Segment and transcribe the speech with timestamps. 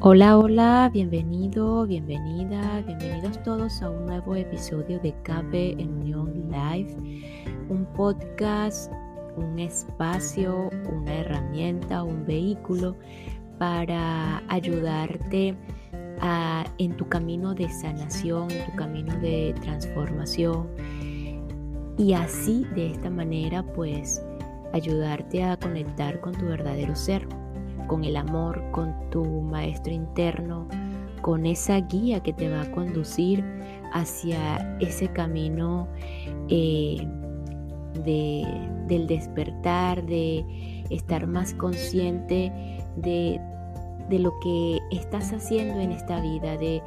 [0.00, 6.94] Hola, hola, bienvenido, bienvenida, bienvenidos todos a un nuevo episodio de Cabe en Unión Live,
[7.68, 8.92] un podcast,
[9.36, 12.96] un espacio, una herramienta, un vehículo
[13.58, 15.56] para ayudarte
[16.78, 20.68] en tu camino de sanación, en tu camino de transformación.
[21.98, 24.24] Y así de esta manera pues
[24.72, 27.26] ayudarte a conectar con tu verdadero ser
[27.88, 30.68] con el amor, con tu maestro interno,
[31.22, 33.44] con esa guía que te va a conducir
[33.92, 35.88] hacia ese camino
[36.48, 37.06] eh,
[38.04, 38.46] de,
[38.86, 40.44] del despertar, de
[40.90, 42.52] estar más consciente
[42.96, 43.40] de,
[44.08, 46.82] de, lo que estás haciendo en esta vida, de,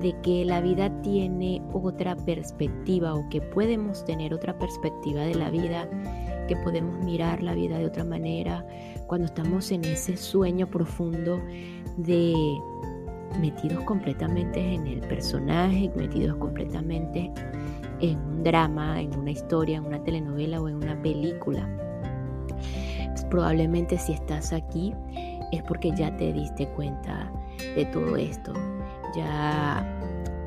[0.00, 5.50] de que la vida tiene otra perspectiva o que podemos tener otra perspectiva de la
[5.50, 5.88] vida,
[6.50, 8.66] que podemos mirar la vida de otra manera,
[9.06, 11.40] cuando estamos en ese sueño profundo
[11.96, 12.34] de
[13.40, 17.30] metidos completamente en el personaje, metidos completamente
[18.00, 21.68] en un drama, en una historia, en una telenovela o en una película.
[23.12, 24.92] Pues probablemente si estás aquí
[25.52, 27.30] es porque ya te diste cuenta
[27.76, 28.54] de todo esto.
[29.14, 29.86] Ya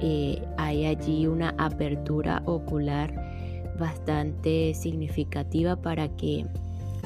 [0.02, 3.23] eh, hay allí una apertura ocular
[3.80, 6.46] bastante significativa para que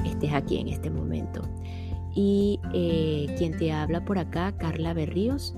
[0.04, 1.42] estés aquí en este momento.
[2.14, 5.54] Y eh, quien te habla por acá, Carla Berríos.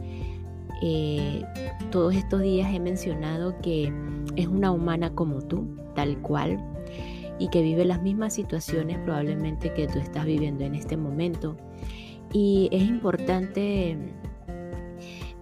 [0.82, 1.42] Eh,
[1.90, 3.92] todos estos días he mencionado que
[4.36, 6.58] es una humana como tú, tal cual,
[7.38, 11.56] y que vive las mismas situaciones probablemente que tú estás viviendo en este momento.
[12.32, 13.96] Y es importante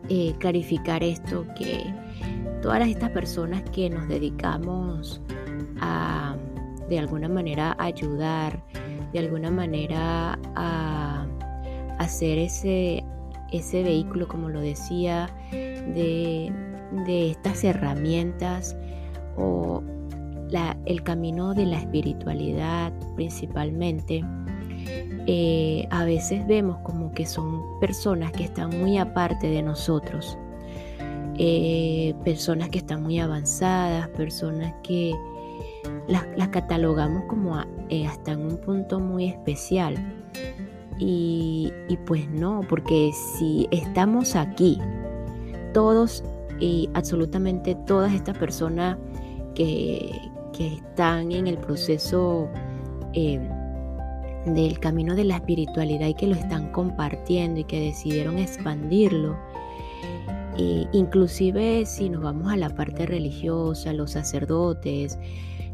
[0.08, 1.84] eh, clarificar esto, que
[2.62, 5.20] todas estas personas que nos dedicamos
[5.80, 6.36] a
[6.88, 8.62] de alguna manera ayudar,
[9.12, 11.26] de alguna manera a
[11.98, 13.04] hacer ese,
[13.52, 16.52] ese vehículo, como lo decía, de,
[17.06, 18.76] estas herramientas
[19.36, 19.82] o
[20.86, 24.24] el camino de la espiritualidad principalmente.
[25.26, 30.38] Eh, a veces vemos como que son personas que están muy aparte de nosotros,
[31.36, 35.14] eh, personas que están muy avanzadas, personas que
[36.08, 39.96] las, catalogamos como eh, hasta en un punto muy especial.
[40.98, 41.72] Y,
[42.06, 44.78] pues no, porque si estamos aquí,
[45.72, 46.24] todos
[46.58, 48.96] y absolutamente todas estas personas
[49.54, 50.10] que,
[50.58, 52.48] están en el proceso
[53.12, 53.38] eh,
[54.44, 59.38] del camino de la espiritualidad y que lo están compartiendo y que decidieron expandirlo,
[60.56, 65.16] e inclusive si nos vamos a la parte religiosa, los sacerdotes,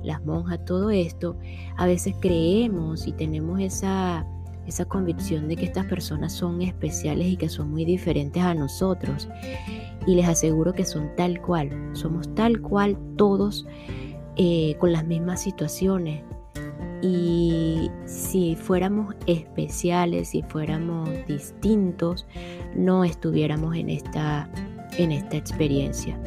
[0.05, 1.37] las monjas, todo esto,
[1.77, 4.27] a veces creemos y tenemos esa,
[4.67, 9.29] esa convicción de que estas personas son especiales y que son muy diferentes a nosotros.
[10.07, 13.67] Y les aseguro que son tal cual, somos tal cual todos
[14.37, 16.23] eh, con las mismas situaciones.
[17.03, 22.27] Y si fuéramos especiales, si fuéramos distintos,
[22.75, 24.49] no estuviéramos en esta,
[24.97, 26.19] en esta experiencia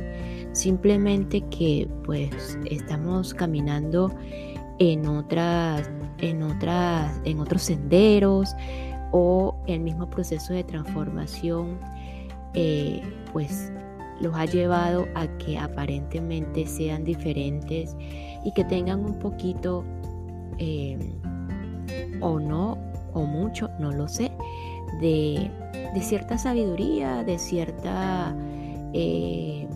[0.58, 4.12] simplemente que pues estamos caminando
[4.80, 8.56] en otras en otras en otros senderos
[9.12, 11.80] o el mismo proceso de transformación
[12.54, 13.02] eh,
[13.32, 13.72] pues
[14.20, 17.96] los ha llevado a que aparentemente sean diferentes
[18.44, 19.86] y que tengan un poquito
[20.58, 20.98] eh,
[22.20, 22.80] o no
[23.14, 24.32] o mucho no lo sé
[25.02, 25.52] de,
[26.02, 28.36] cierta sabiduría de cierta
[28.94, 29.68] eh,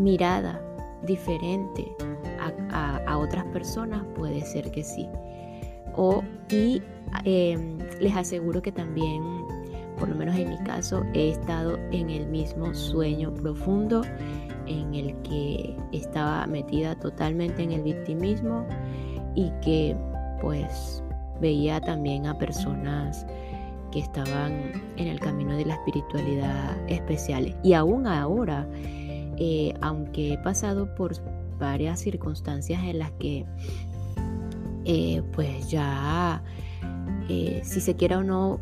[0.00, 0.60] mirada
[1.06, 1.94] diferente
[2.72, 5.06] a, otras personas, puede ser que sí.
[5.94, 6.80] O, y
[7.24, 9.22] em, les aseguro que también,
[9.98, 14.02] por lo menos en mi caso, he estado en el mismo sueño profundo
[14.66, 18.66] en el que estaba metida totalmente en el victimismo
[19.34, 19.96] y que
[20.40, 21.02] pues
[21.40, 23.26] veía también a personas
[23.90, 27.54] que estaban en el camino de la espiritualidad especiales.
[27.62, 28.66] Y aún ahora
[29.42, 31.14] eh, aunque he pasado por
[31.58, 33.46] varias circunstancias en las que
[34.84, 36.42] eh, pues ya
[37.30, 38.60] eh, si se quiera o no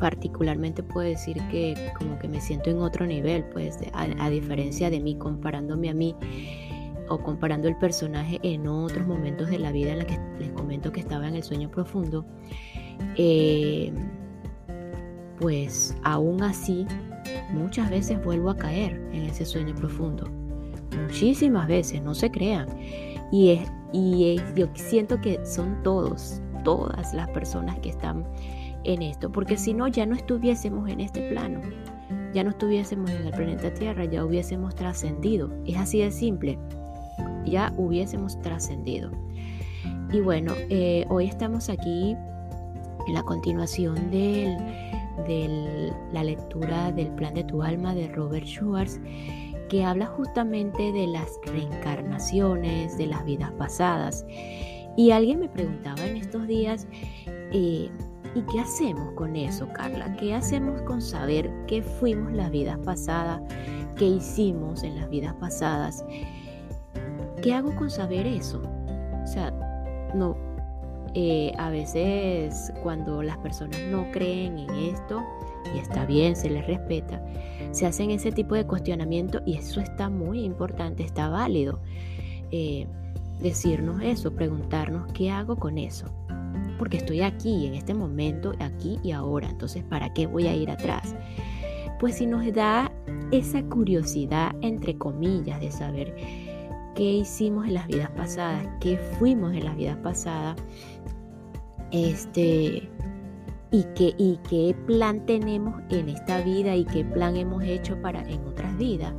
[0.00, 5.00] particularmente puedo decir que como que me siento en otro nivel pues a, diferencia de
[5.00, 6.16] mí comparándome a mí
[7.10, 10.92] o comparando el personaje en otros momentos de la vida en la que les comento
[10.92, 12.24] que estaba en el sueño profundo
[15.38, 16.86] pues aún así
[17.52, 20.28] muchas veces vuelvo a caer en ese sueño profundo.
[21.02, 22.68] Muchísimas veces, no se crean.
[23.32, 28.24] Y, es, y yo siento que son todos, todas las personas que están
[28.84, 31.60] en esto, porque si no, ya no estuviésemos en este plano,
[32.32, 35.50] ya no estuviésemos en el planeta Tierra, ya hubiésemos trascendido.
[35.66, 36.58] Es así de simple,
[37.46, 39.10] ya hubiésemos trascendido.
[40.12, 42.16] Y bueno, eh, hoy estamos aquí
[43.06, 44.10] en la continuación
[45.26, 49.00] de la lectura del plan de tu alma de Robert Schwartz,
[49.68, 54.24] que habla justamente de las reencarnaciones, de las vidas pasadas.
[54.96, 56.86] Y alguien me preguntaba en estos días,
[57.26, 57.90] eh,
[58.34, 60.16] ¿y qué hacemos con eso, Carla?
[60.16, 63.40] ¿Qué hacemos con saber qué fuimos las vidas pasadas?
[63.96, 66.04] ¿Qué hicimos en las vidas pasadas?
[67.42, 68.62] ¿Qué hago con saber eso?
[69.22, 69.50] O sea,
[70.14, 70.36] no,
[71.14, 75.22] eh, a veces cuando las personas no creen en esto,
[75.74, 77.24] y está bien, se les respeta,
[77.70, 81.80] se hacen ese tipo de cuestionamiento y eso está muy importante, está válido.
[82.50, 82.86] Eh,
[83.40, 86.06] decirnos eso, preguntarnos qué hago con eso.
[86.78, 89.48] Porque estoy aquí, en este momento, aquí y ahora.
[89.48, 91.14] Entonces, ¿para qué voy a ir atrás?
[92.00, 92.90] Pues si nos da
[93.30, 96.14] esa curiosidad, entre comillas, de saber
[96.94, 100.56] qué hicimos en las vidas pasadas, qué fuimos en las vidas pasadas,
[101.94, 102.88] este,
[103.70, 108.28] y qué, y qué plan tenemos en esta vida y qué plan hemos hecho para
[108.28, 109.14] en otras vidas.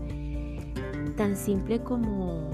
[1.16, 2.50] Tan simple como,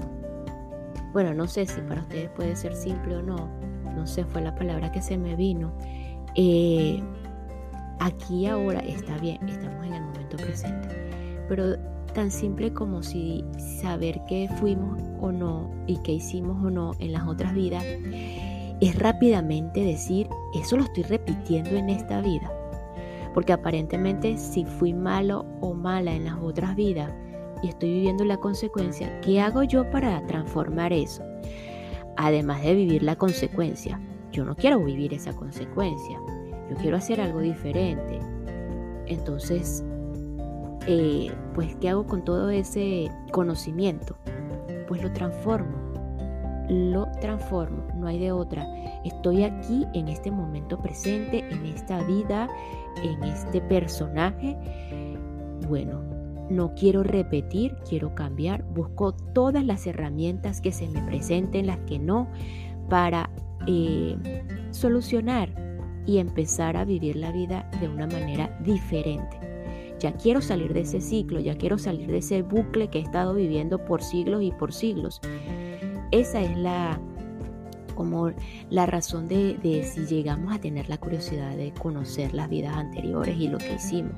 [1.12, 3.48] bueno, no sé si para ustedes puede ser simple o no,
[3.96, 5.72] no sé, fue la palabra que se me vino.
[6.36, 7.02] Eh,
[7.98, 10.88] aquí ahora está bien, estamos en el momento presente,
[11.48, 11.76] pero
[12.14, 13.44] tan simple como si
[13.80, 17.84] saber qué fuimos o no y qué hicimos o no en las otras vidas
[18.82, 22.52] es rápidamente decir, eso lo estoy repitiendo en esta vida.
[23.32, 27.14] Porque aparentemente si fui malo o mala en las otras vidas
[27.62, 31.22] y estoy viviendo la consecuencia, ¿qué hago yo para transformar eso?
[32.16, 34.00] Además de vivir la consecuencia,
[34.32, 36.18] yo no quiero vivir esa consecuencia,
[36.68, 38.18] yo quiero hacer algo diferente.
[39.06, 39.84] Entonces,
[40.88, 44.16] eh, pues, ¿qué hago con todo ese conocimiento?
[44.88, 45.81] Pues lo transformo
[46.68, 48.66] lo transformo, no hay de otra.
[49.04, 52.48] Estoy aquí en este momento presente, en esta vida,
[53.02, 54.56] en este personaje.
[55.68, 56.02] Bueno,
[56.50, 58.62] no quiero repetir, quiero cambiar.
[58.62, 62.28] Busco todas las herramientas que se me presenten, las que no,
[62.88, 63.30] para
[63.66, 64.16] eh,
[64.70, 65.50] solucionar
[66.06, 69.38] y empezar a vivir la vida de una manera diferente.
[69.98, 73.34] Ya quiero salir de ese ciclo, ya quiero salir de ese bucle que he estado
[73.34, 75.20] viviendo por siglos y por siglos.
[76.12, 77.00] Esa es la
[77.94, 78.30] como
[78.70, 83.48] la razón de, si llegamos a tener la curiosidad de conocer las vidas anteriores y
[83.48, 84.14] lo que hicimos,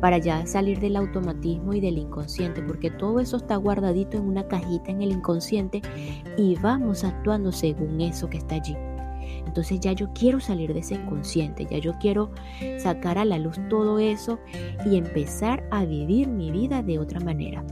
[0.00, 4.48] para ya salir del automatismo y del inconsciente, porque todo eso está guardadito en una
[4.48, 5.82] cajita en el inconsciente
[6.36, 8.76] y vamos actuando según eso que está allí.
[9.46, 12.30] Entonces ya yo quiero salir de ese inconsciente, ya yo quiero
[12.78, 14.38] sacar a la luz todo eso
[14.84, 17.64] y empezar a vivir mi vida de otra manera.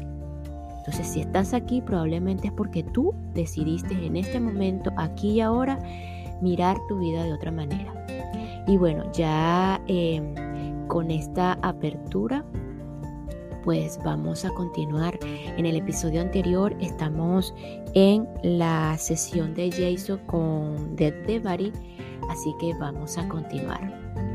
[0.82, 5.78] Entonces, si estás aquí, probablemente es porque tú decidiste en este momento, aquí y ahora,
[6.40, 8.04] mirar tu vida de otra manera.
[8.66, 10.34] Y bueno, ya em,
[10.88, 12.44] con esta apertura,
[13.62, 15.16] pues vamos a continuar.
[15.22, 17.54] En el episodio anterior estamos
[17.94, 21.72] en la sesión de Jason con Dead Debary,
[22.28, 24.31] así que vamos a continuar.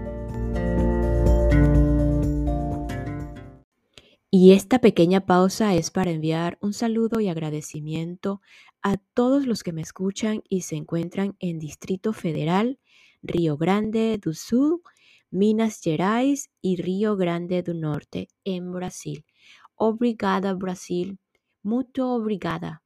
[4.39, 8.39] Y esta pequeña pausa es para enviar un saludo y agradecimiento
[8.83, 12.79] a todos los que me escuchan y se encuentran en Distrito Federal,
[13.23, 14.83] Río Grande do Sul,
[15.31, 19.25] Minas Gerais y Río Grande do Norte en Brasil.
[19.73, 21.17] Obrigada Brasil,
[21.63, 22.83] muito obrigada.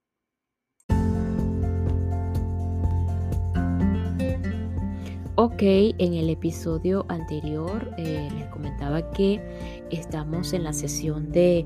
[5.43, 9.41] Ok, en el episodio anterior eh, les comentaba que
[9.89, 11.65] estamos en la sesión de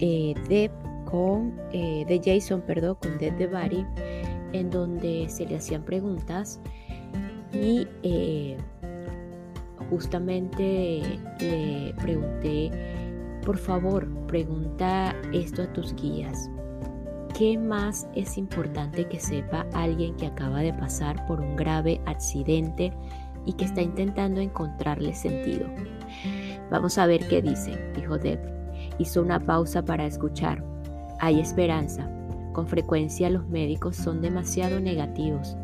[0.00, 0.70] eh,
[1.10, 3.84] con eh, de Jason, perdón, con Deb de Bari,
[4.52, 6.60] en donde se le hacían preguntas
[7.52, 7.84] y
[9.90, 11.02] justamente
[11.40, 12.70] le pregunté,
[13.44, 16.48] por favor, pregunta esto a tus guías.
[17.36, 22.94] ¿Qué más es importante que sepa alguien que acaba de pasar por un grave accidente
[23.44, 25.66] y que está intentando encontrarle sentido?
[26.70, 28.40] Vamos a ver qué dice, dijo Deb.
[28.96, 30.64] Hizo una pausa para escuchar.
[31.20, 32.10] Hay esperanza.
[32.54, 35.58] Con frecuencia los médicos son demasiado negativos.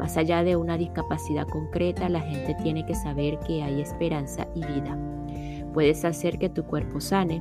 [0.00, 4.66] Más allá de una discapacidad concreta, la gente tiene que saber que hay esperanza y
[4.66, 4.98] vida.
[5.72, 7.40] Puedes hacer que tu cuerpo sane.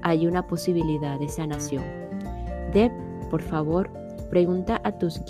[0.00, 1.84] Hay una posibilidad de sanación.
[2.72, 2.90] Deb
[3.30, 3.90] por favor,
[4.30, 5.22] Pregunta a tus,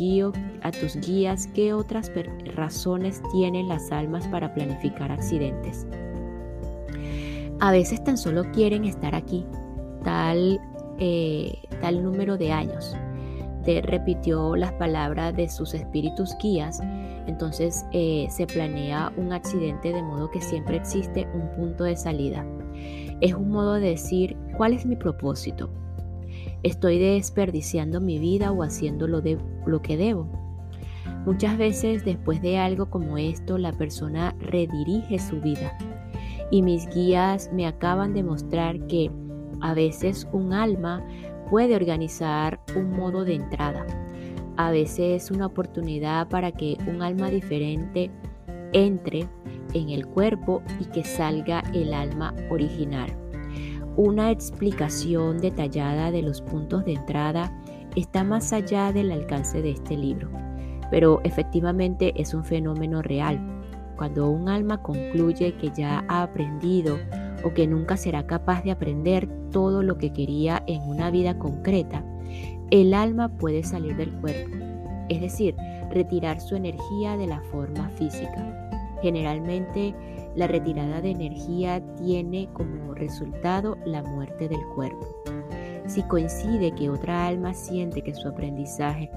[0.62, 2.10] a tus guías qué otras
[2.56, 5.86] razones tienen las almas para planificar accidentes.
[7.60, 9.46] A veces tan solo quieren estar aquí,
[10.02, 10.60] tal,
[10.98, 12.96] eh, tal número de años.
[13.64, 16.80] De, repitió las palabras de sus espíritus guías,
[17.26, 22.44] entonces eh, se planea un accidente de modo que siempre existe un punto de salida.
[23.20, 25.70] Es un modo de decir cuál es mi propósito,
[26.62, 30.28] ¿Estoy desperdiciando mi vida o haciendo lo, de, lo que debo?
[31.24, 35.76] Muchas veces después de algo como esto, la persona redirige su vida.
[36.50, 39.10] Y mis guías me acaban de mostrar que
[39.60, 41.04] a veces un alma
[41.50, 43.86] puede organizar un modo de entrada.
[44.56, 48.10] A veces es una oportunidad para que un alma diferente
[48.72, 49.28] entre
[49.74, 53.27] en el cuerpo y que salga el alma original.
[53.98, 57.52] Una explicación detallada de los puntos de entrada
[57.96, 60.30] está más allá del alcance de este libro,
[60.88, 63.40] pero efectivamente es un fenómeno real.
[63.96, 66.96] Cuando un alma concluye que ya ha aprendido
[67.42, 72.04] o que nunca será capaz de aprender todo lo que quería en una vida concreta,
[72.70, 74.56] el alma puede salir del cuerpo,
[75.08, 75.56] es decir,
[75.90, 78.68] retirar su energía de la forma física.
[79.02, 79.92] Generalmente
[80.38, 85.04] la retirada de energía tiene como resultado la muerte del cuerpo.
[85.86, 89.10] Si coincide que otra alma siente que su aprendizaje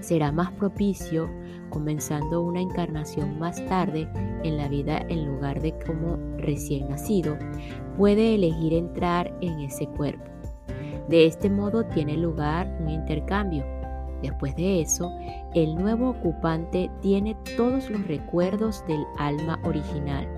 [0.00, 1.28] será más propicio,
[1.68, 4.08] comenzando una encarnación más tarde
[4.42, 7.36] en la vida en lugar de como recién nacido,
[7.98, 10.24] puede elegir entrar en ese cuerpo.
[11.10, 13.66] De este modo tiene lugar un intercambio
[14.22, 15.10] Después de eso,
[15.54, 20.28] el nuevo ocupante tiene todos los recuerdos del alma original,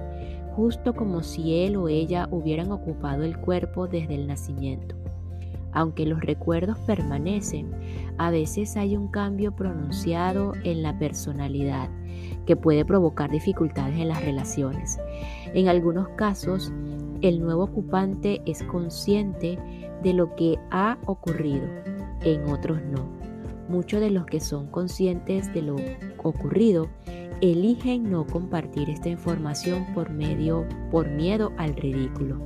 [0.56, 4.96] justo como si él o ella hubieran ocupado el cuerpo desde el nacimiento.
[5.72, 7.72] Aunque los recuerdos permanecen,
[8.16, 11.90] a veces hay un cambio pronunciado en la personalidad
[12.46, 14.98] que puede provocar dificultades en las relaciones.
[15.52, 16.72] En algunos casos,
[17.22, 19.58] el nuevo ocupante es consciente
[20.02, 21.66] de lo que ha ocurrido,
[22.22, 23.13] en otros no.
[23.68, 25.76] Muchos de los que son conscientes de lo
[26.22, 26.88] ocurrido
[27.40, 32.40] eligen no compartir esta información por medio por miedo al ridículo.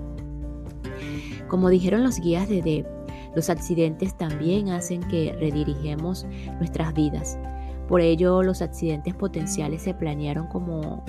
[1.48, 2.86] Como dijeron los guías de Deb,
[3.34, 6.26] los accidentes también hacen que redirigemos
[6.58, 7.38] nuestras vidas.
[7.88, 11.04] Por ello, los accidentes potenciales se planearon como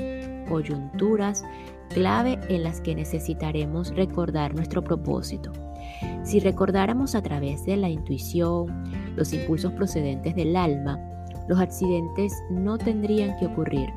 [0.48, 1.44] coyunturas
[1.90, 5.52] clave en las que necesitaremos recordar nuestro propósito.
[6.24, 8.84] Si recordáramos a través de la intuición,
[9.20, 10.98] los impulsos procedentes del alma,
[11.50, 13.90] los accidentes no tendrían que ocurrir.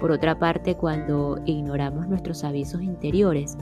[0.00, 3.56] Por otra parte, cuando ignoramos nuestros avisos interiores,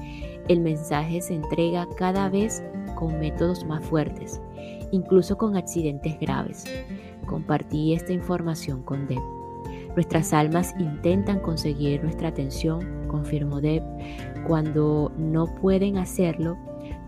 [0.49, 2.65] el mensaje se entrega cada vez
[2.97, 4.41] con métodos más fuertes,
[4.93, 6.65] incluso con accidentes graves.
[7.27, 9.21] Compartí esta información con Deb.
[9.95, 13.83] Nuestras almas intentan conseguir nuestra atención, confirmó Deb.
[14.47, 16.57] Cuando no pueden hacerlo,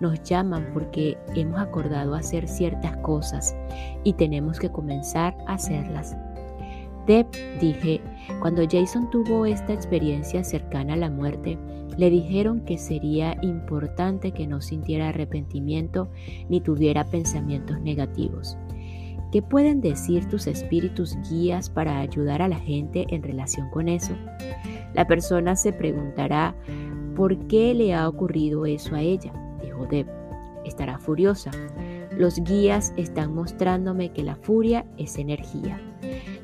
[0.00, 3.56] nos llaman porque hemos acordado hacer ciertas cosas
[4.04, 6.16] y tenemos que comenzar a hacerlas.
[7.06, 7.26] Deb,
[7.60, 8.00] dije,
[8.40, 11.56] cuando Jason tuvo esta experiencia cercana a la muerte,
[11.96, 16.08] le dijeron que sería importante que no sintiera arrepentimiento
[16.48, 18.58] ni tuviera pensamientos negativos.
[19.30, 24.14] ¿Qué pueden decir tus espíritus guías para ayudar a la gente en relación con eso?
[24.94, 26.54] La persona se preguntará
[27.14, 29.32] por qué le ha ocurrido eso a ella
[29.62, 30.06] dijo Deb.
[30.64, 31.50] Estará furiosa.
[32.16, 35.80] Los guías están mostrándome que la furia es energía.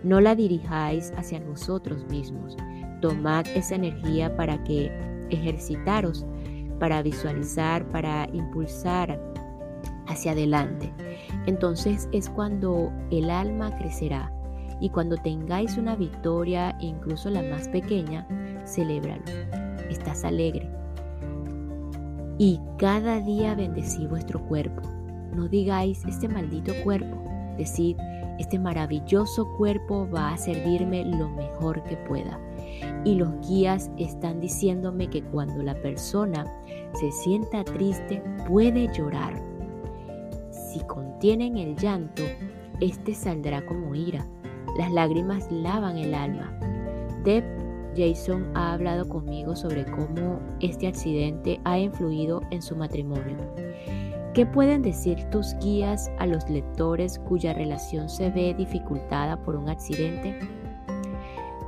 [0.05, 2.57] No la dirijáis hacia vosotros mismos.
[3.01, 4.91] Tomad esa energía para que
[5.31, 6.27] ejercitaros,
[6.79, 9.21] para visualizar, para impulsar
[10.07, 10.93] hacia adelante.
[11.47, 14.33] Entonces es cuando el alma crecerá
[14.81, 18.27] y cuando tengáis una victoria, incluso la más pequeña,
[18.67, 19.23] celébralo.
[19.89, 20.69] Estás alegre,
[22.39, 24.83] y cada día bendecí vuestro cuerpo.
[25.35, 27.23] No digáis este maldito cuerpo,
[27.57, 27.97] decid,
[28.39, 32.39] este maravilloso cuerpo va a servirme lo mejor que pueda.
[33.05, 36.45] Y los guías están diciéndome que cuando la persona
[36.95, 39.35] se sienta triste puede llorar.
[40.51, 42.23] Si contienen el llanto,
[42.81, 44.27] este saldrá como ira.
[44.77, 46.59] Las lágrimas lavan el alma.
[47.25, 47.45] Deb
[47.97, 53.37] Jason ha hablado conmigo sobre cómo este accidente ha influido en su matrimonio.
[54.35, 59.69] ¿Qué pueden decir tus guías a los lectores cuya relación se ve dificultada por un
[59.69, 60.39] accidente?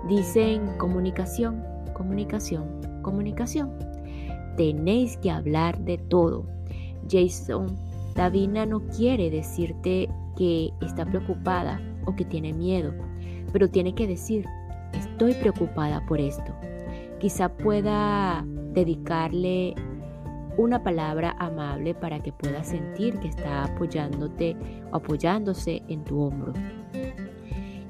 [0.08, 1.62] Dicen comunicación,
[1.92, 3.72] comunicación, comunicación.
[4.56, 6.46] Tenéis que hablar de todo.
[7.10, 7.76] Jason,
[8.14, 12.94] Davina no quiere decirte que está preocupada o que tiene miedo,
[13.52, 14.46] pero tiene que decir,
[14.98, 16.54] estoy preocupada por esto.
[17.18, 19.74] Quizá pueda dedicarle
[20.56, 24.56] una palabra amable para que pueda sentir que está apoyándote
[24.92, 26.52] o apoyándose en tu hombro.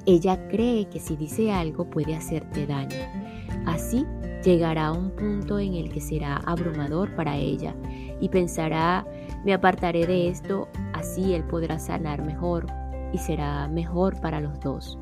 [0.06, 2.96] Ella cree que si dice algo puede hacerte daño.
[3.66, 4.06] Así
[4.44, 7.74] llegará a un punto en el que será abrumador para ella
[8.20, 9.06] y pensará,
[9.44, 12.66] me apartaré de esto, así él podrá sanar mejor
[13.12, 14.98] y será mejor para los dos.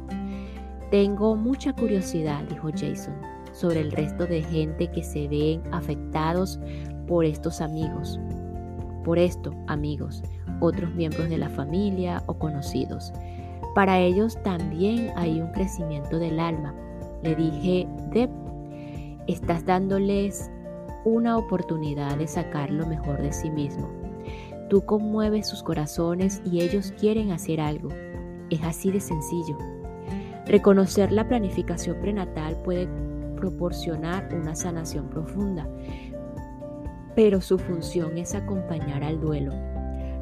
[0.92, 3.14] Tengo mucha curiosidad, dijo Jason,
[3.54, 6.60] sobre el resto de gente que se ven afectados
[7.08, 8.20] por estos amigos.
[9.02, 10.22] Por esto, amigos,
[10.60, 13.10] otros miembros de la familia o conocidos.
[13.74, 16.74] Para ellos también hay un crecimiento del alma.
[17.22, 18.28] Le dije, Deb,
[19.26, 20.50] estás dándoles
[21.06, 23.88] una oportunidad de sacar lo mejor de sí mismo.
[24.68, 27.88] Tú conmueves sus corazones y ellos quieren hacer algo.
[28.50, 29.56] Es así de sencillo.
[30.52, 32.86] Reconocer la planificación prenatal puede
[33.36, 35.66] proporcionar una sanación profunda,
[37.16, 39.54] pero su función es acompañar al duelo,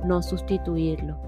[0.06, 1.18] no sustituirlo.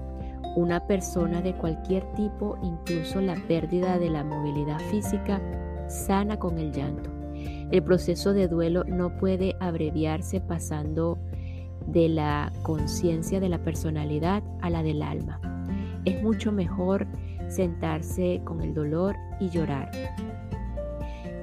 [0.55, 5.41] Una persona de cualquier tipo, incluso la pérdida de la movilidad física,
[5.89, 7.09] sana con el llanto.
[7.71, 11.19] El proceso de duelo no puede abreviarse pasando
[11.87, 15.41] de la conciencia de la personalidad a la del alma.
[16.05, 17.05] Es mucho mejor
[17.55, 19.91] sentarse con el dolor y llorar.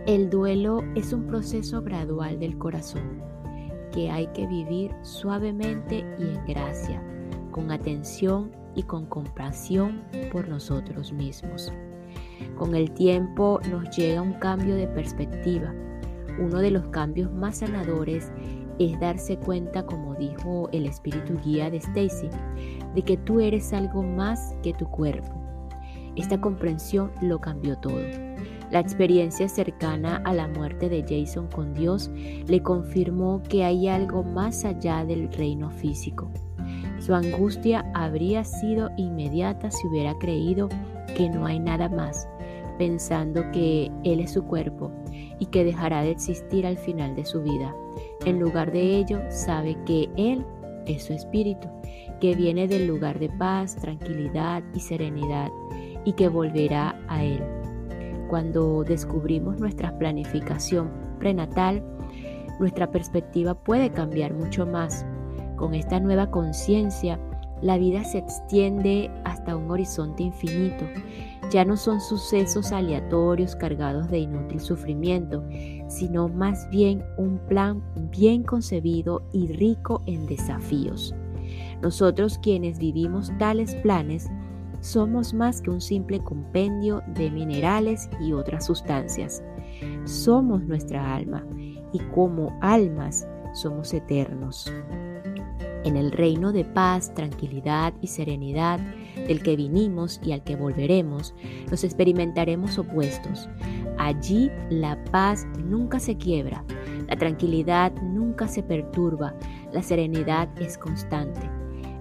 [0.07, 3.23] El duelo es un proceso gradual del corazón
[3.93, 7.03] que hay que vivir suavemente y en gracia,
[7.51, 10.03] con atención y con compasión
[10.33, 11.73] por nosotros mismos.
[12.57, 15.75] Con el tiempo nos llega un cambio de perspectiva.
[16.39, 18.33] Uno de los cambios más sanadores
[18.79, 22.31] es darse cuenta, como dijo el espíritu guía de Stacy,
[22.95, 25.40] de que tú eres algo más que tu cuerpo.
[26.17, 28.01] Esta comprensión lo cambió todo.
[28.71, 32.09] La experiencia cercana a la muerte de Jason con Dios
[32.47, 36.31] le confirmó que hay algo más allá del reino físico.
[37.01, 40.69] Su angustia habría sido inmediata si hubiera creído
[41.17, 42.29] que no hay nada más,
[42.79, 44.93] pensando que Él es su cuerpo
[45.41, 47.75] y que dejará de existir al final de su vida.
[48.25, 50.45] En lugar de ello, sabe que Él
[50.87, 51.69] es su espíritu,
[52.21, 55.49] que viene del lugar de paz, tranquilidad y serenidad,
[56.05, 57.43] y que volverá a Él.
[58.29, 61.83] Cuando descubrimos nuestra planificación prenatal,
[62.61, 65.05] nuestra perspectiva puede cambiar mucho más.
[65.57, 67.19] Con esta nueva conciencia,
[67.63, 70.85] la vida se extiende hasta un horizonte infinito.
[71.51, 75.43] Ya no son sucesos aleatorios cargados de inútil sufrimiento,
[75.89, 81.15] sino más bien un plan bien concebido y rico en desafíos.
[81.83, 84.31] Nosotros quienes vivimos tales planes
[84.81, 89.43] somos más que un simple compendio de minerales y otras sustancias.
[90.05, 91.45] Somos nuestra alma
[91.93, 94.73] y como almas somos eternos.
[95.85, 98.79] En el reino de paz, tranquilidad y serenidad
[99.27, 101.35] del que vinimos y al que volveremos,
[101.71, 103.49] nos experimentaremos opuestos.
[103.99, 106.65] Allí la paz nunca se quiebra,
[107.09, 109.35] la tranquilidad nunca se perturba,
[109.73, 111.60] la serenidad es constante.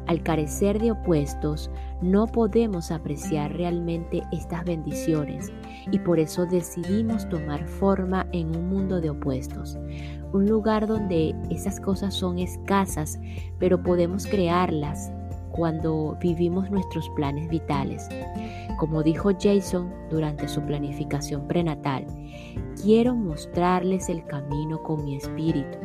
[0.10, 1.70] Al carecer de opuestos,
[2.02, 5.54] no podemos apreciar realmente estas bendiciones
[5.92, 9.78] y por eso decidimos tomar forma en un mundo de opuestos,
[10.34, 13.20] un lugar donde esas cosas son escasas,
[13.60, 15.12] pero podemos crearlas
[15.52, 18.10] cuando vivimos nuestros planes vitales.
[18.80, 22.08] Como dijo Jason durante su planificación prenatal,
[22.82, 25.78] quiero mostrarles el camino con mi espíritu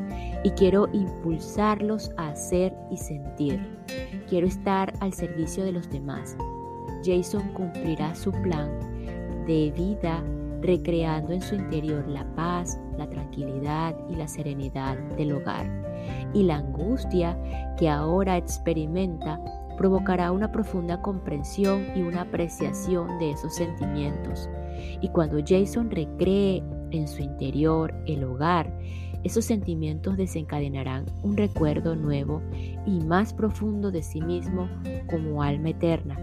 [0.45, 3.61] y quiero impulsarlos a hacer y sentir.
[4.29, 6.37] Quiero estar al servicio de los demás.
[7.05, 8.71] Jason cumplirá su plan
[9.47, 10.23] de vida
[10.63, 15.67] recreando en su interior la paz, la tranquilidad y la serenidad del hogar.
[16.33, 17.39] Y la angustia
[17.79, 19.41] que ahora experimenta
[19.77, 24.49] provocará una profunda comprensión y una apreciación de esos sentimientos.
[25.01, 28.73] Y cuando Jason recree en su interior el hogar,
[29.25, 32.43] esos sentimientos desencadenarán un recuerdo nuevo
[32.87, 34.69] y más profundo de sí mismo
[35.11, 36.19] como alma eterna,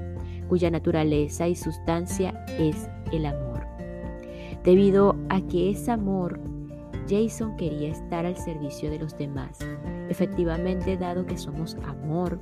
[0.47, 3.65] cuya naturaleza y sustancia es el amor.
[4.63, 6.39] Debido a que es amor,
[7.09, 9.57] Jason quería estar al servicio de los demás.
[10.09, 12.39] Efectivamente, dado que somos amor,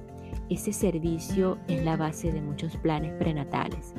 [0.50, 3.94] ese servicio es la base de muchos planes prenatales.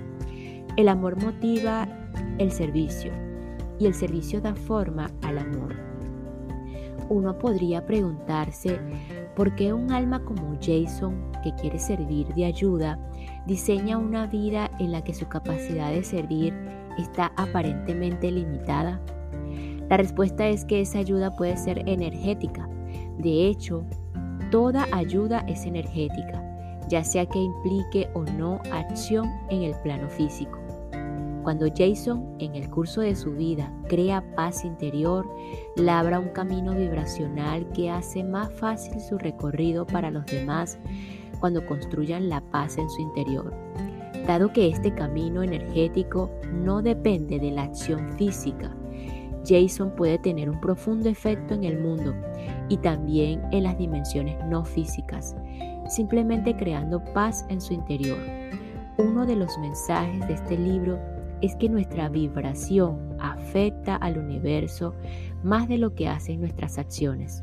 [0.76, 1.88] El amor motiva
[2.38, 3.12] el servicio
[3.78, 5.89] y el servicio da forma al amor.
[7.10, 8.80] Uno podría preguntarse
[9.36, 12.98] por qué un alma como Jason, que quiere servir de ayuda,
[13.46, 16.54] diseña una vida en la que su capacidad de servir
[16.96, 19.00] está aparentemente limitada.
[19.88, 22.68] La respuesta es que esa ayuda puede ser energética.
[23.18, 23.84] De hecho,
[24.52, 26.42] toda ayuda es energética,
[26.88, 30.59] ya sea que implique o no acción en el plano físico.
[31.42, 35.26] Cuando Jason, en el curso de su vida, crea paz interior,
[35.76, 40.78] labra un camino vibracional que hace más fácil su recorrido para los demás
[41.40, 43.54] cuando construyan la paz en su interior.
[44.26, 48.70] Dado que este camino energético no depende de la acción física,
[49.46, 52.14] Jason puede tener un profundo efecto en el mundo
[52.68, 55.34] y también en las dimensiones no físicas,
[55.88, 58.18] simplemente creando paz en su interior.
[58.98, 60.98] Uno de los mensajes de este libro
[61.42, 64.94] es que nuestra vibración afecta al universo
[65.42, 67.42] más de lo que hacen nuestras acciones.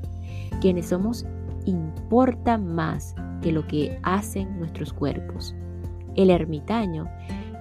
[0.62, 1.26] Quienes somos
[1.66, 5.56] importa más que lo que hacen nuestros cuerpos.
[6.16, 7.08] El ermitaño,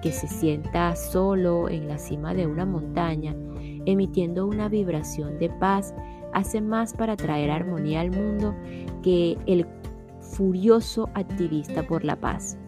[0.03, 3.35] que se sienta solo en la cima de una montaña,
[3.87, 5.95] emitiendo una vibración de paz,
[6.33, 8.55] hace más para traer armonía al mundo
[9.03, 9.67] que el
[10.21, 12.59] furioso activista por la paz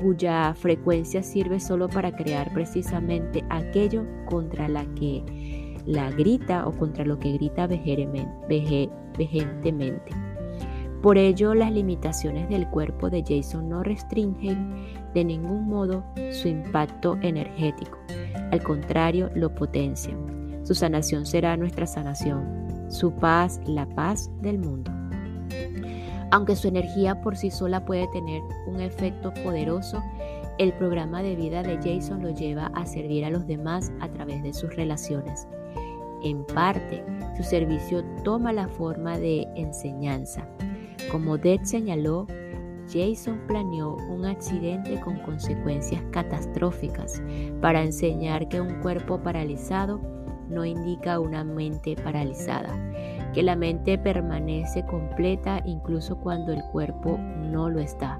[0.00, 7.04] cuya frecuencia sirve solo para crear precisamente aquello contra la que la grita o contra
[7.04, 10.10] lo que grita vehementemente.
[11.02, 14.74] Por ello, las limitaciones del cuerpo de Jason no restringen
[15.14, 17.98] de ningún modo su impacto energético.
[18.50, 20.60] Al contrario, lo potencian.
[20.64, 22.90] Su sanación será nuestra sanación.
[22.90, 24.90] Su paz, la paz del mundo.
[26.30, 30.02] Aunque su energía por sí sola puede tener un efecto poderoso,
[30.58, 34.42] el programa de vida de Jason lo lleva a servir a los demás a través
[34.42, 35.46] de sus relaciones.
[36.22, 37.04] En parte,
[37.36, 40.46] su servicio toma la forma de enseñanza.
[41.12, 42.26] Como Dead señaló,
[42.92, 47.22] Jason planeó un accidente con consecuencias catastróficas
[47.60, 50.00] para enseñar que un cuerpo paralizado
[50.48, 52.87] no indica una mente paralizada
[53.38, 57.16] que la mente permanece completa incluso cuando el cuerpo
[57.52, 58.18] no lo está.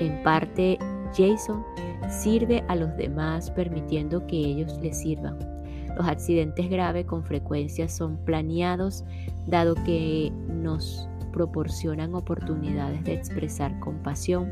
[0.00, 0.78] En parte,
[1.14, 1.62] Jason
[2.08, 5.36] sirve a los demás permitiendo que ellos le sirvan.
[5.94, 9.04] Los accidentes graves con frecuencia son planeados
[9.46, 14.50] dado que nos proporcionan oportunidades de expresar compasión,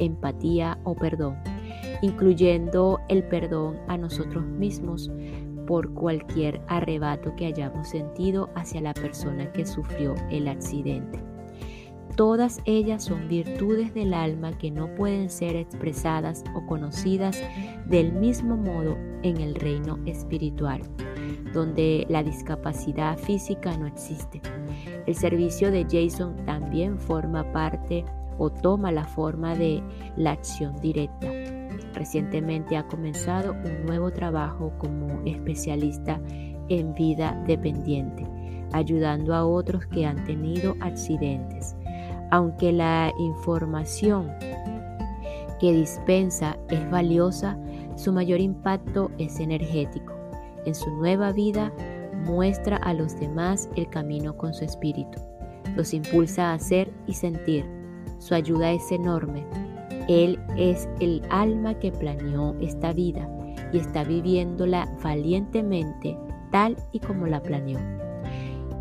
[0.00, 1.38] empatía o perdón,
[2.02, 5.10] incluyendo el perdón a nosotros mismos
[5.70, 11.22] por cualquier arrebato que hayamos sentido hacia la persona que sufrió el accidente.
[12.16, 17.40] Todas ellas son virtudes del alma que no pueden ser expresadas o conocidas
[17.86, 20.82] del mismo modo en el reino espiritual,
[21.54, 24.42] donde la discapacidad física no existe.
[25.06, 28.04] El servicio de Jason también forma parte
[28.38, 29.84] o toma la forma de
[30.16, 31.39] la acción directa
[32.00, 36.18] Recientemente ha comenzado un nuevo trabajo como especialista
[36.70, 38.26] en vida dependiente,
[38.72, 41.76] ayudando a otros que han tenido accidentes.
[42.30, 44.32] Aunque la información
[45.60, 47.58] que dispensa es valiosa,
[47.96, 50.14] su mayor impacto es energético.
[50.64, 51.70] En su nueva vida
[52.24, 55.20] muestra a los demás el camino con su espíritu.
[55.76, 57.66] Los impulsa a hacer y sentir.
[58.16, 59.44] Su ayuda es enorme,
[60.10, 63.28] él es el alma que planeó esta vida
[63.72, 66.18] y está viviéndola valientemente
[66.50, 67.78] tal y como la planeó.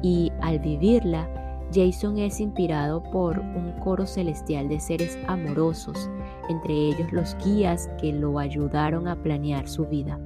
[0.02, 1.30] Y al vivirla,
[1.72, 6.10] Jason es inspirado por un coro celestial de seres amorosos,
[6.50, 10.20] entre ellos los guías que lo ayudaron a planear su vida.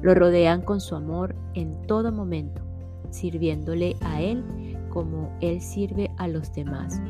[0.00, 2.62] Lo rodean con su amor en todo momento,
[3.10, 7.00] sirviéndole a él como él sirve a los demás,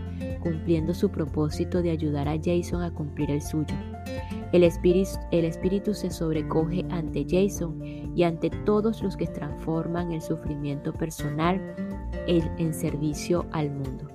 [0.43, 3.75] cumpliendo su propósito de ayudar a Jason a cumplir el suyo.
[4.53, 7.81] El espíritu, se sobrecoge ante Jason
[8.17, 11.61] y ante todos los que transforman el sufrimiento personal
[12.27, 14.09] en servicio al mundo.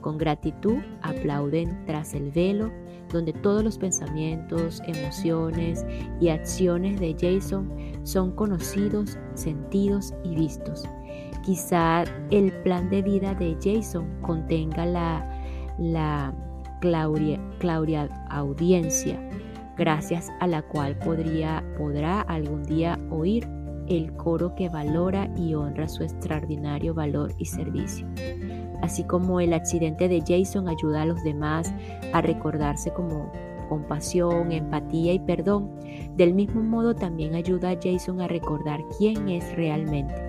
[0.00, 2.70] Con gratitud aplauden tras el velo
[3.12, 5.84] donde todos los pensamientos, emociones
[6.20, 7.70] y acciones de Jason
[8.04, 10.84] son conocidos, sentidos y vistos.
[11.48, 15.26] Quizá el plan de vida de Jason contenga la,
[15.78, 16.34] la
[16.78, 19.18] Claudia, audiencia,
[19.78, 23.48] gracias a la cual podría, podrá algún día oír
[23.86, 28.06] el coro que valora y honra su extraordinario valor y servicio.
[28.82, 31.72] Así como el accidente de Jason ayuda a los demás
[32.12, 33.32] a recordarse como
[33.70, 35.70] compasión, empatía y perdón,
[36.14, 40.27] del mismo modo también ayuda a Jason a recordar quién es realmente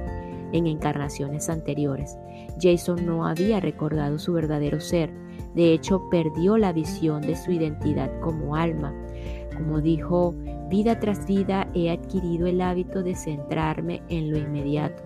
[0.53, 2.17] en encarnaciones anteriores.
[2.62, 5.12] Jason no había recordado su verdadero ser,
[5.55, 8.93] de hecho perdió la visión de su identidad como alma.
[9.55, 10.33] Como dijo,
[10.69, 15.03] vida tras vida he adquirido el hábito de centrarme en lo inmediato.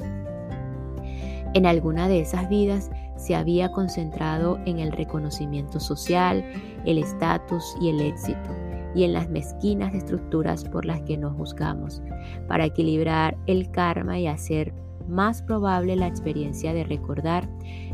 [1.53, 6.43] En alguna de esas vidas se había concentrado en el reconocimiento social,
[6.86, 8.49] el estatus y el éxito,
[8.95, 12.01] y en las mezquinas estructuras por las que nos juzgamos,
[12.47, 14.73] para equilibrar el karma y hacer
[15.08, 17.48] más probable la experiencia de recordar,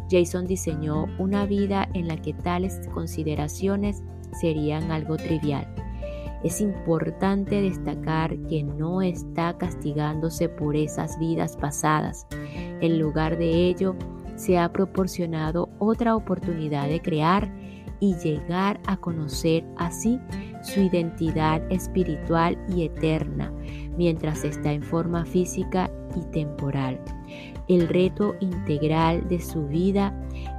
[0.09, 4.03] Jason diseñó una vida en la que tales consideraciones
[4.39, 5.67] serían algo trivial.
[6.43, 12.27] Es importante destacar que no está castigándose por esas vidas pasadas.
[12.81, 13.95] En lugar de ello,
[14.35, 17.51] se ha proporcionado otra oportunidad de crear
[17.99, 20.17] y llegar a conocer así
[20.63, 23.51] su identidad espiritual y eterna
[23.99, 27.01] mientras está en forma física y temporal.
[27.67, 30.17] El reto integral de su vida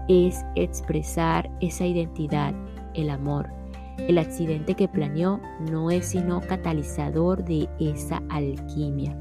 [0.09, 2.55] es expresar esa identidad,
[2.93, 3.49] el amor.
[3.97, 9.17] El accidente que planeó no es sino catalizador de esa alquimia.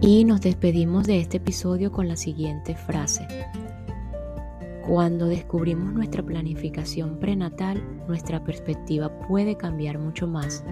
[0.00, 3.28] Y nos despedimos de este episodio con la siguiente frase.
[4.88, 10.64] Cuando descubrimos nuestra planificación prenatal, nuestra perspectiva puede cambiar mucho más.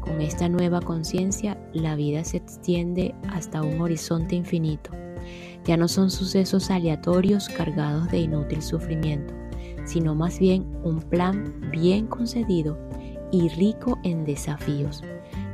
[0.00, 4.92] Con esta nueva conciencia, la vida se extiende hasta un horizonte infinito.
[5.64, 9.34] Ya no son sucesos aleatorios cargados de inútil sufrimiento,
[9.84, 12.78] sino más bien un plan bien concedido
[13.32, 15.02] y rico en desafíos.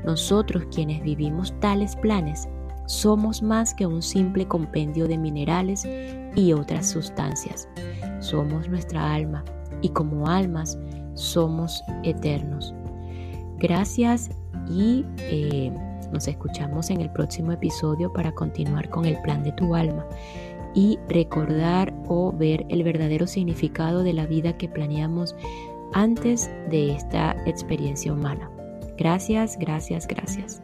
[0.05, 2.51] Nosotros quienes vivimos tales planes
[2.87, 5.87] somos más que un simple compendio de minerales
[6.35, 7.68] y otras sustancias.
[8.20, 9.44] Somos nuestra alma
[9.83, 10.79] y como almas
[11.14, 12.75] somos eternos.
[13.59, 14.31] Gracias
[14.68, 15.73] y eh,
[16.12, 20.07] nos escuchamos en el próximo episodio para continuar con el plan de tu alma
[20.75, 25.37] y recordar o ver el verdadero significado de la vida que planeamos
[25.92, 28.51] antes de esta experiencia humana.
[28.97, 30.61] Gracias, gracias, gracias.